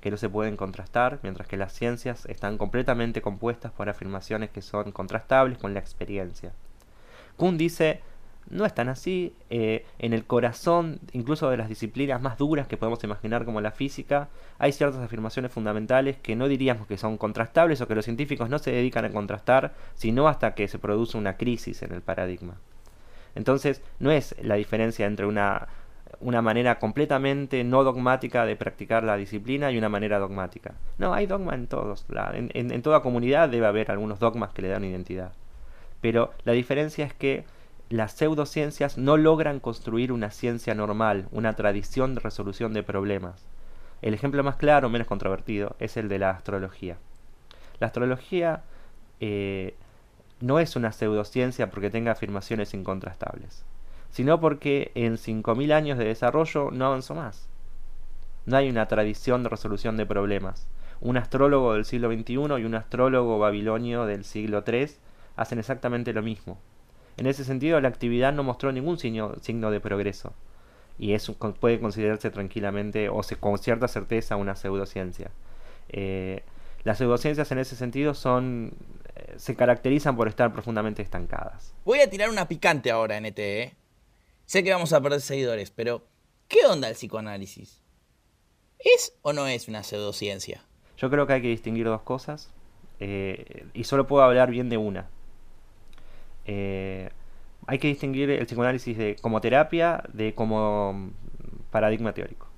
[0.00, 4.60] que no se pueden contrastar, mientras que las ciencias están completamente compuestas por afirmaciones que
[4.60, 6.52] son contrastables con la experiencia.
[7.36, 8.00] Kuhn dice
[8.50, 9.34] no es tan así.
[9.50, 13.70] Eh, en el corazón, incluso de las disciplinas más duras que podemos imaginar como la
[13.70, 14.28] física,
[14.58, 18.58] hay ciertas afirmaciones fundamentales que no diríamos que son contrastables o que los científicos no
[18.58, 22.54] se dedican a contrastar, sino hasta que se produce una crisis en el paradigma.
[23.34, 25.68] Entonces, no es la diferencia entre una,
[26.20, 30.74] una manera completamente no dogmática de practicar la disciplina y una manera dogmática.
[30.98, 32.04] No, hay dogma en todos.
[32.34, 35.32] en, en toda comunidad debe haber algunos dogmas que le dan identidad.
[36.02, 37.44] Pero la diferencia es que
[37.92, 43.46] las pseudociencias no logran construir una ciencia normal, una tradición de resolución de problemas.
[44.00, 46.96] El ejemplo más claro, menos controvertido, es el de la astrología.
[47.80, 48.62] La astrología
[49.20, 49.74] eh,
[50.40, 53.62] no es una pseudociencia porque tenga afirmaciones incontrastables,
[54.10, 57.46] sino porque en 5.000 años de desarrollo no avanzó más.
[58.46, 60.66] No hay una tradición de resolución de problemas.
[61.02, 64.92] Un astrólogo del siglo XXI y un astrólogo babilonio del siglo III
[65.36, 66.58] hacen exactamente lo mismo.
[67.16, 70.32] En ese sentido, la actividad no mostró ningún signo, signo de progreso,
[70.98, 75.30] y eso puede considerarse tranquilamente o con cierta certeza una pseudociencia.
[75.88, 76.42] Eh,
[76.84, 78.72] las pseudociencias en ese sentido son
[79.14, 81.74] eh, se caracterizan por estar profundamente estancadas.
[81.84, 83.38] Voy a tirar una picante ahora, NT.
[83.38, 83.74] ¿eh?
[84.46, 86.02] Sé que vamos a perder seguidores, pero
[86.48, 87.82] ¿qué onda el psicoanálisis?
[88.78, 90.62] ¿Es o no es una pseudociencia?
[90.96, 92.50] Yo creo que hay que distinguir dos cosas
[93.00, 95.08] y solo puedo hablar bien de una.
[96.46, 97.10] Eh,
[97.66, 101.10] hay que distinguir el psicoanálisis de, como terapia de como mm,
[101.70, 102.48] paradigma teórico.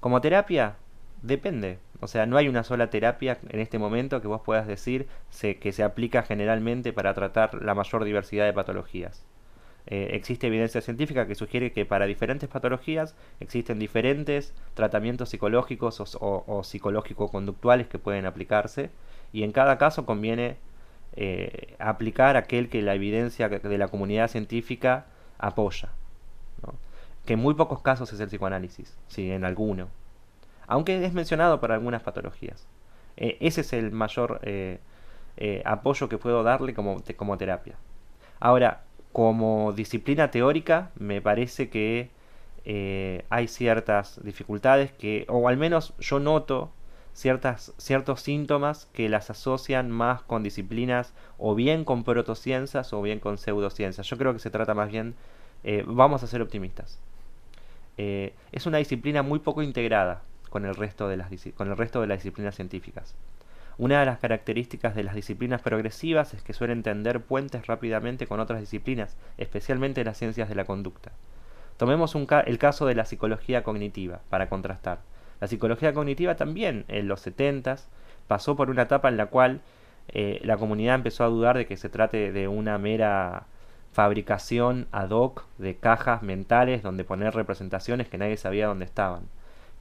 [0.00, 0.76] Como terapia,
[1.22, 1.78] depende.
[2.00, 5.06] O sea, no hay una sola terapia en este momento que vos puedas decir
[5.60, 9.24] que se aplica generalmente para tratar la mayor diversidad de patologías.
[9.86, 16.44] Eh, existe evidencia científica que sugiere que para diferentes patologías existen diferentes tratamientos psicológicos o,
[16.46, 18.90] o psicológico-conductuales que pueden aplicarse
[19.32, 20.56] y en cada caso conviene
[21.16, 25.06] eh, aplicar aquel que la evidencia de la comunidad científica
[25.38, 25.90] apoya.
[27.24, 29.88] Que en muy pocos casos es el psicoanálisis, sí, en alguno.
[30.66, 32.66] Aunque es mencionado para algunas patologías.
[33.16, 34.80] Eh, ese es el mayor eh,
[35.64, 37.76] apoyo que puedo darle como, como terapia.
[38.40, 42.10] Ahora, como disciplina teórica, me parece que
[43.30, 46.72] hay ciertas dificultades que, o al menos yo noto
[47.14, 53.20] ciertas, ciertos síntomas que las asocian más con disciplinas o bien con protociencias o bien
[53.20, 54.06] con pseudociencias.
[54.06, 55.14] Yo creo que se trata más bien,
[55.62, 56.98] eh, vamos a ser optimistas.
[57.96, 62.00] eh, es una disciplina muy poco integrada con el, resto de las, con el resto
[62.00, 63.14] de las disciplinas científicas.
[63.76, 68.38] Una de las características de las disciplinas progresivas es que suelen tender puentes rápidamente con
[68.38, 71.10] otras disciplinas, especialmente las ciencias de la conducta.
[71.76, 75.00] Tomemos un el caso de la psicología cognitiva, para contrastar.
[75.44, 77.76] La psicología cognitiva también, en los 70
[78.28, 79.60] pasó por una etapa en la cual
[80.08, 83.44] eh, la comunidad empezó a dudar de que se trate de una mera
[83.92, 89.24] fabricación ad hoc de cajas mentales donde poner representaciones que nadie sabía dónde estaban.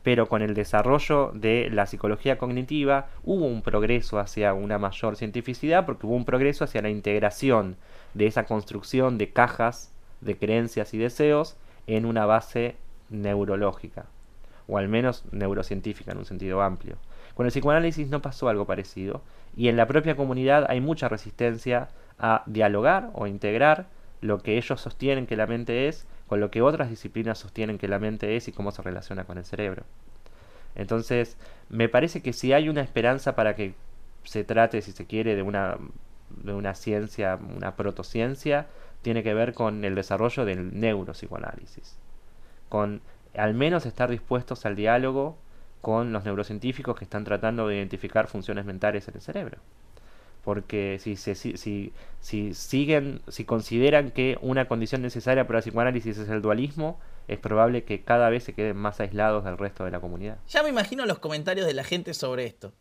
[0.04, 5.86] Pero con el desarrollo de la psicología cognitiva hubo un progreso hacia una mayor cientificidad
[5.86, 7.78] porque hubo un progreso hacia la integración
[8.14, 11.56] de esa construcción de cajas de creencias y deseos
[11.88, 12.76] en una base
[13.10, 14.08] neurológica,
[14.68, 16.98] o al menos neurocientífica en un sentido amplio.
[17.34, 19.22] Con el psicoanálisis no pasó algo parecido,
[19.56, 23.88] y en la propia comunidad hay mucha resistencia a dialogar o integrar
[24.22, 27.88] lo que ellos sostienen que la mente es con lo que otras disciplinas sostienen que
[27.88, 29.84] la mente es y cómo se relaciona con el cerebro.
[30.76, 31.38] Entonces,
[31.70, 33.76] me parece que si hay una esperanza para que
[34.24, 35.78] se trate, si se quiere, de una,
[36.30, 38.68] de una ciencia, una protociencia,
[39.02, 41.98] tiene que ver con el desarrollo del neuropsicoanálisis.
[42.70, 43.02] Con
[43.36, 45.38] al menos estar dispuestos al diálogo
[45.82, 49.58] con los neurocientíficos que están tratando de identificar funciones mentales en el cerebro.
[50.44, 51.94] Porque si, si
[52.54, 57.84] siguen, si consideran que una condición necesaria para el psicoanálisis es el dualismo, es probable
[57.84, 60.38] que cada vez se queden más aislados del resto de la comunidad.
[60.50, 62.74] Ya me imagino los comentarios de la gente sobre esto.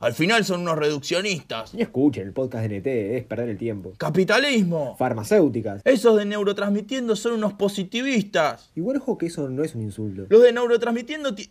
[0.00, 1.74] Al final son unos reduccionistas.
[1.74, 3.92] Ni escuchen el podcast de NT, es perder el tiempo.
[3.98, 4.94] Capitalismo.
[4.96, 5.82] Farmacéuticas.
[5.84, 8.70] Esos de neurotransmitiendo son unos positivistas.
[8.76, 10.26] Igual ojo que eso no es un insulto.
[10.28, 11.34] Los de neurotransmitiendo...
[11.34, 11.50] ti-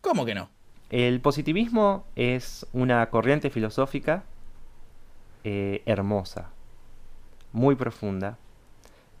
[0.00, 0.48] ¿Cómo que no?
[0.90, 4.24] El positivismo es una corriente filosófica
[5.44, 6.50] eh, hermosa,
[7.52, 8.38] muy profunda,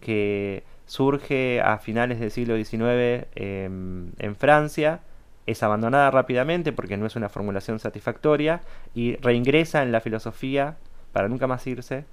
[0.00, 5.00] que surge a finales del siglo XIX em, en Francia,
[5.46, 8.60] es abandonada rápidamente porque no es una formulación satisfactoria
[8.94, 10.76] y reingresa en la filosofía
[11.12, 12.04] para nunca más irse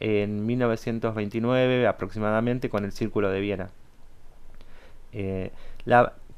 [0.00, 3.70] en 1929 aproximadamente con el Círculo de Viena.
[5.12, 5.50] Eh,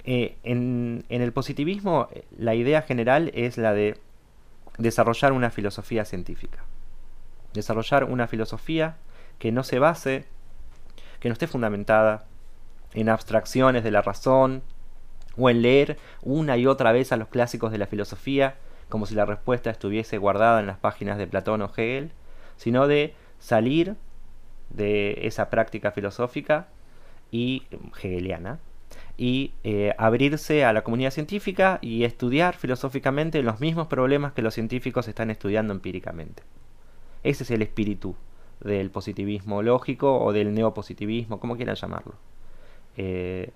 [0.04, 3.98] eh, en, en el positivismo la idea general es la de
[4.78, 6.64] desarrollar una filosofía científica.
[7.52, 8.96] Desarrollar una filosofía
[9.38, 10.24] que no se base,
[11.20, 12.26] que no esté fundamentada
[12.94, 14.62] en abstracciones de la razón
[15.40, 18.56] o en leer una y otra vez a los clásicos de la filosofía
[18.90, 22.10] como si la respuesta estuviese guardada en las páginas de Platón o Hegel,
[22.56, 23.96] sino de salir
[24.68, 26.68] de esa práctica filosófica
[27.30, 27.62] y
[28.02, 28.58] hegeliana
[29.16, 34.54] y eh, abrirse a la comunidad científica y estudiar filosóficamente los mismos problemas que los
[34.54, 36.42] científicos están estudiando empíricamente.
[37.22, 38.16] Ese es el espíritu
[38.60, 42.14] del positivismo lógico o del neopositivismo, como quieran llamarlo.
[42.96, 43.52] Eh,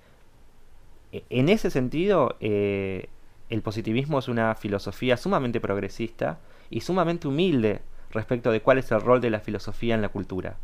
[1.30, 3.08] en ese sentido, eh,
[3.50, 6.38] el positivismo es una filosofía sumamente progresista
[6.70, 10.56] y sumamente humilde respecto de cuál es el rol de la filosofía en la cultura.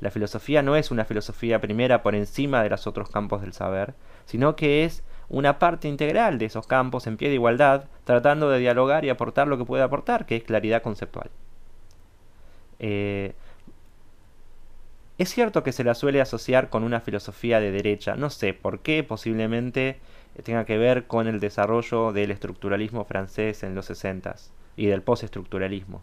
[0.00, 3.94] La filosofía no es una filosofía primera por encima de los otros campos del saber,
[4.26, 8.60] sino que es una parte integral de esos campos en pie de igualdad, tratando de
[8.60, 11.30] dialogar y aportar lo que puede aportar, que es claridad conceptual.
[12.78, 13.34] Eh,
[15.18, 18.80] es cierto que se la suele asociar con una filosofía de derecha, no sé por
[18.80, 19.98] qué, posiblemente
[20.44, 24.36] tenga que ver con el desarrollo del estructuralismo francés en los 60
[24.76, 26.02] y del postestructuralismo.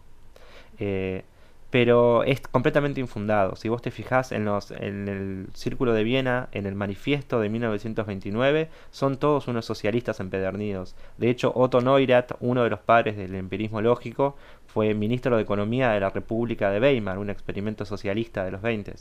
[0.78, 1.24] Eh,
[1.70, 3.56] pero es completamente infundado.
[3.56, 7.48] Si vos te fijás en, los, en el Círculo de Viena, en el manifiesto de
[7.48, 10.94] 1929, son todos unos socialistas empedernidos.
[11.18, 15.90] De hecho, Otto Neurath, uno de los padres del empirismo lógico, fue ministro de Economía
[15.90, 18.94] de la República de Weimar, un experimento socialista de los 20.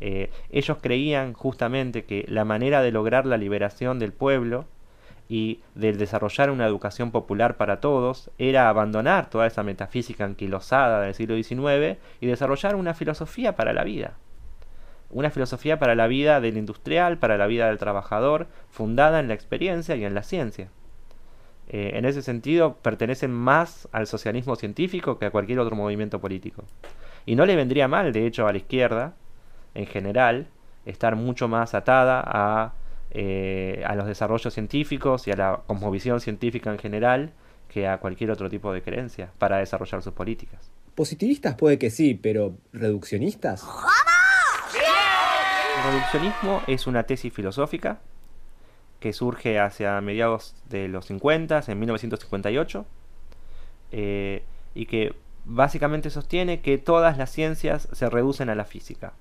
[0.00, 4.64] Eh, ellos creían justamente que la manera de lograr la liberación del pueblo
[5.32, 11.14] y de desarrollar una educación popular para todos era abandonar toda esa metafísica anquilosada del
[11.14, 14.12] siglo XIX y desarrollar una filosofía para la vida.
[15.08, 19.32] Una filosofía para la vida del industrial, para la vida del trabajador, fundada en la
[19.32, 20.68] experiencia y en la ciencia.
[21.70, 26.64] Eh, en ese sentido, pertenecen más al socialismo científico que a cualquier otro movimiento político.
[27.24, 29.14] Y no le vendría mal, de hecho, a la izquierda,
[29.72, 30.48] en general,
[30.84, 32.74] estar mucho más atada a
[33.14, 37.32] eh, a los desarrollos científicos y a la cosmovisión científica en general
[37.68, 40.70] que a cualquier otro tipo de creencia para desarrollar sus políticas.
[40.94, 43.66] Positivistas puede que sí, pero reduccionistas.
[45.76, 48.00] El reduccionismo es una tesis filosófica
[48.98, 52.86] que surge hacia mediados de los 50, en 1958,
[53.90, 54.42] eh,
[54.74, 59.12] y que básicamente sostiene que todas las ciencias se reducen a la física.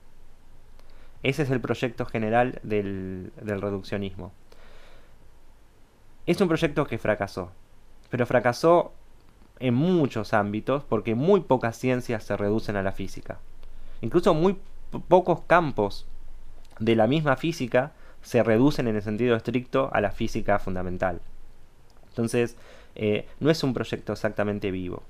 [1.23, 4.31] Ese es el proyecto general del, del reduccionismo.
[6.25, 7.51] Es un proyecto que fracasó,
[8.09, 8.93] pero fracasó
[9.59, 13.39] en muchos ámbitos porque muy pocas ciencias se reducen a la física.
[14.01, 14.57] Incluso muy
[15.07, 16.07] pocos campos
[16.79, 21.21] de la misma física se reducen en el sentido estricto a la física fundamental.
[22.09, 22.57] Entonces,
[22.95, 25.03] eh, no es un proyecto exactamente vivo.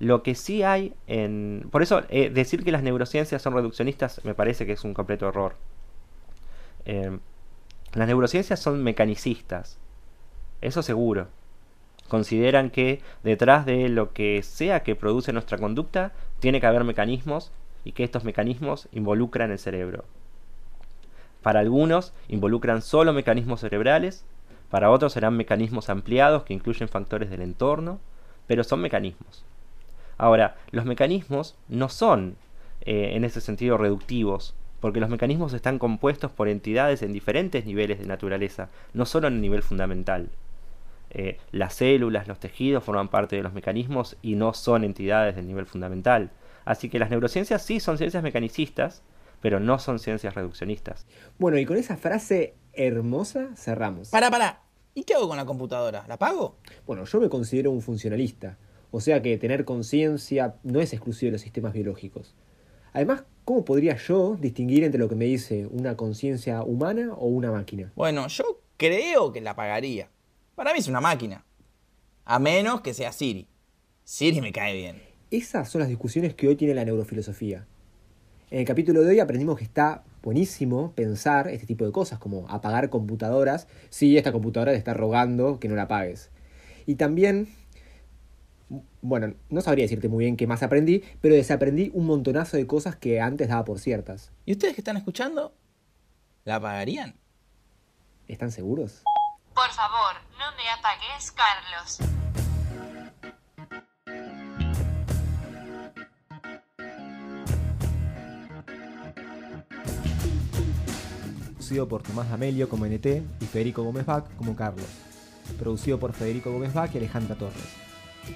[0.00, 1.68] Lo que sí hay en...
[1.70, 5.28] Por eso, eh, decir que las neurociencias son reduccionistas me parece que es un completo
[5.28, 5.54] error.
[6.86, 7.18] Eh,
[7.92, 9.78] las neurociencias son mecanicistas.
[10.62, 11.28] Eso seguro.
[12.08, 17.52] Consideran que detrás de lo que sea que produce nuestra conducta, tiene que haber mecanismos
[17.84, 20.06] y que estos mecanismos involucran el cerebro.
[21.42, 24.24] Para algunos involucran solo mecanismos cerebrales,
[24.70, 28.00] para otros serán mecanismos ampliados que incluyen factores del entorno,
[28.46, 29.44] pero son mecanismos.
[30.20, 32.36] Ahora, los mecanismos no son
[32.82, 37.98] eh, en ese sentido reductivos, porque los mecanismos están compuestos por entidades en diferentes niveles
[37.98, 40.28] de naturaleza, no solo en el nivel fundamental.
[41.08, 45.46] Eh, las células, los tejidos forman parte de los mecanismos y no son entidades del
[45.46, 46.32] nivel fundamental.
[46.66, 49.02] Así que las neurociencias sí son ciencias mecanicistas,
[49.40, 51.06] pero no son ciencias reduccionistas.
[51.38, 54.10] Bueno, y con esa frase hermosa cerramos.
[54.10, 54.60] Para, para.
[54.92, 56.04] ¿Y qué hago con la computadora?
[56.08, 56.56] ¿La pago?
[56.86, 58.58] Bueno, yo me considero un funcionalista,
[58.90, 62.34] o sea que tener conciencia no es exclusivo de los sistemas biológicos.
[62.92, 67.52] Además, ¿cómo podría yo distinguir entre lo que me dice una conciencia humana o una
[67.52, 67.92] máquina?
[67.94, 70.08] Bueno, yo creo que la pagaría.
[70.54, 71.44] Para mí es una máquina.
[72.24, 73.48] A menos que sea Siri.
[74.04, 75.02] Siri me cae bien.
[75.30, 77.66] Esas son las discusiones que hoy tiene la neurofilosofía.
[78.50, 82.48] En el capítulo de hoy aprendimos que está buenísimo pensar este tipo de cosas, como
[82.48, 86.30] apagar computadoras si esta computadora te está rogando que no la apagues.
[86.86, 87.46] Y también,
[89.02, 92.96] bueno, no sabría decirte muy bien qué más aprendí, pero desaprendí un montonazo de cosas
[92.96, 94.30] que antes daba por ciertas.
[94.46, 95.52] ¿Y ustedes que están escuchando?
[96.44, 97.16] ¿La pagarían?
[98.28, 99.02] ¿Están seguros?
[99.54, 101.98] Por favor, no me apagues, Carlos.
[111.54, 113.06] Producido por Tomás D'Amelio como NT
[113.40, 114.86] y Federico Gómez Bach como Carlos.
[115.58, 117.89] Producido por Federico Gómez Bach y Alejandra Torres.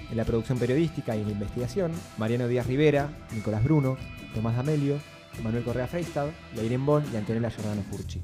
[0.09, 3.97] En la producción periodística y en la investigación, Mariano Díaz Rivera, Nicolás Bruno,
[4.33, 4.99] Tomás D'Amelio,
[5.43, 8.21] Manuel Correa Freistad, Leiren Bon y Antonella Giordano Furchi.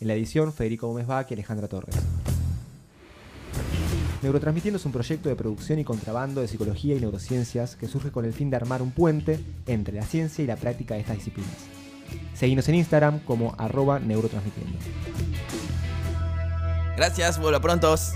[0.00, 1.96] En la edición, Federico Gómez Bach y Alejandra Torres.
[4.22, 8.24] Neurotransmitiendo es un proyecto de producción y contrabando de psicología y neurociencias que surge con
[8.24, 11.52] el fin de armar un puente entre la ciencia y la práctica de estas disciplinas.
[12.34, 14.78] Seguinos en Instagram como arroba neurotransmitiendo.
[16.96, 18.12] Gracias, vuelvo prontos.